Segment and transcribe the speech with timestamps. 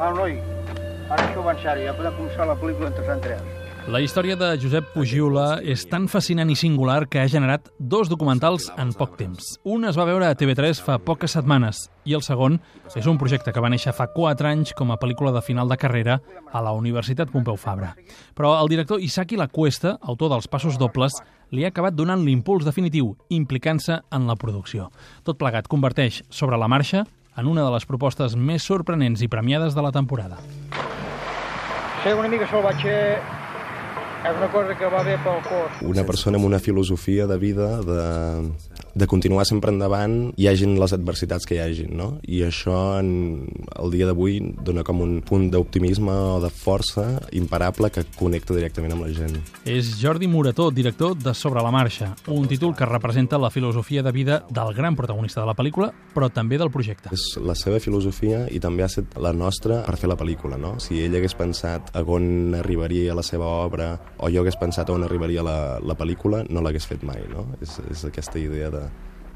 [0.00, 0.38] Va, noi,
[1.12, 3.42] ara això va en sèrio, ja podem començar la pel·lícula entre tres.
[3.92, 8.70] La història de Josep Pugiula és tan fascinant i singular que ha generat dos documentals
[8.80, 9.50] en poc temps.
[9.68, 12.56] Un es va veure a TV3 fa poques setmanes i el segon
[12.96, 15.76] és un projecte que va néixer fa 4 anys com a pel·lícula de final de
[15.80, 16.16] carrera
[16.48, 17.92] a la Universitat Pompeu Fabra.
[18.32, 21.20] Però el director Isaki Lacuesta, autor dels Passos Dobles,
[21.52, 24.88] li ha acabat donant l'impuls definitiu, implicant-se en la producció.
[25.28, 27.04] Tot plegat converteix sobre la marxa
[27.40, 30.36] en una de les propostes més sorprenents i premiades de la temporada.
[32.04, 32.92] Ser una mica salvatge
[34.20, 35.80] és una cosa que va bé pel cos.
[35.88, 38.00] Una persona amb una filosofia de vida, de,
[38.94, 42.10] de continuar sempre endavant, hi hagin les adversitats que hi hagin, no?
[42.26, 47.90] I això, en, el dia d'avui, dona com un punt d'optimisme o de força imparable
[47.94, 49.38] que connecta directament amb la gent.
[49.68, 54.12] És Jordi Morató, director de Sobre la Marxa, un títol que representa la filosofia de
[54.12, 57.12] vida del gran protagonista de la pel·lícula, però també del projecte.
[57.14, 60.76] És la seva filosofia i també ha estat la nostra per fer la pel·lícula, no?
[60.82, 65.04] Si ell hagués pensat a on arribaria la seva obra o jo hagués pensat on
[65.06, 67.46] arribaria la, la pel·lícula, no l'hagués fet mai, no?
[67.62, 68.79] És, és aquesta idea de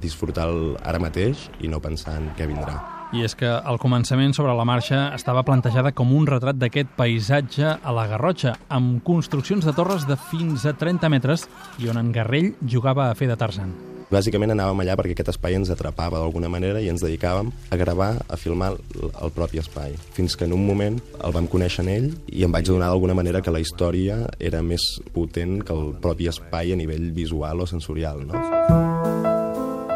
[0.05, 2.81] disfrutar el ara mateix i no pensar en què vindrà.
[3.14, 7.77] I és que al començament sobre la marxa estava plantejada com un retrat d'aquest paisatge
[7.77, 12.11] a la Garrotxa, amb construccions de torres de fins a 30 metres i on en
[12.14, 13.75] Garrell jugava a fer de Tarzan.
[14.12, 18.11] Bàsicament anàvem allà perquè aquest espai ens atrapava d'alguna manera i ens dedicàvem a gravar,
[18.29, 19.97] a filmar el, el propi espai.
[20.17, 23.17] Fins que en un moment el vam conèixer en ell i em vaig donar d'alguna
[23.17, 27.70] manera que la història era més potent que el propi espai a nivell visual o
[27.70, 28.27] sensorial.
[28.29, 28.84] No?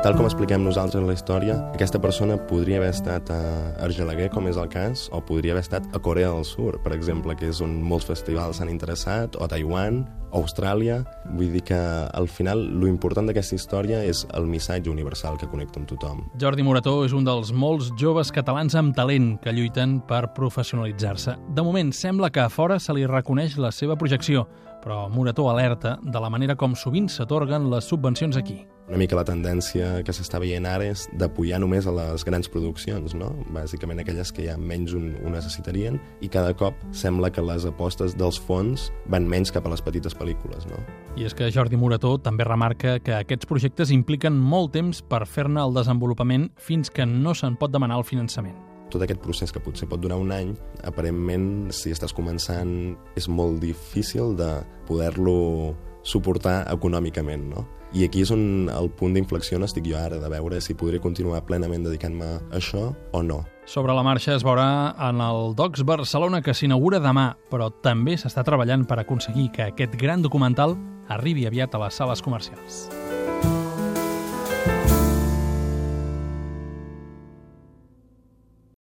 [0.09, 3.41] Tal com expliquem nosaltres la història, aquesta persona podria haver estat a
[3.84, 7.34] Argelaguer, com és el cas, o podria haver estat a Corea del Sur, per exemple,
[7.37, 9.98] que és on molts festivals s'han interessat, o Taiwan,
[10.31, 11.03] o Austràlia.
[11.34, 15.77] Vull dir que al final lo important d'aquesta història és el missatge universal que connecta
[15.83, 16.25] amb tothom.
[16.41, 21.36] Jordi Morató és un dels molts joves catalans amb talent que lluiten per professionalitzar-se.
[21.53, 24.48] De moment, sembla que a fora se li reconeix la seva projecció,
[24.81, 28.63] però Morató alerta de la manera com sovint s'atorguen les subvencions aquí.
[28.88, 33.12] Una mica la tendència que s'està veient ara és d'apoyar només a les grans produccions,
[33.12, 33.28] no?
[33.52, 38.16] bàsicament aquelles que ja menys un, ho necessitarien, i cada cop sembla que les apostes
[38.16, 40.64] dels fons van menys cap a les petites pel·lícules.
[40.72, 40.80] No?
[41.20, 45.60] I és que Jordi Morató també remarca que aquests projectes impliquen molt temps per fer-ne
[45.60, 48.56] el desenvolupament fins que no se'n pot demanar el finançament
[48.88, 50.55] tot aquest procés que potser pot durar un any,
[50.88, 54.48] aparentment, si estàs començant, és molt difícil de
[54.88, 55.74] poder-lo
[56.08, 57.67] suportar econòmicament, no?
[57.96, 61.45] I aquí és on el punt d'inflexió estic jo ara, de veure si podré continuar
[61.48, 63.42] plenament dedicant-me a això o no.
[63.69, 68.45] Sobre la marxa es veurà en el Docs Barcelona que s'inaugura demà, però també s'està
[68.45, 70.77] treballant per aconseguir que aquest gran documental
[71.08, 72.89] arribi aviat a les sales comercials.